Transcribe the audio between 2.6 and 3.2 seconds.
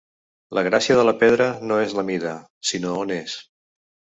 sinó on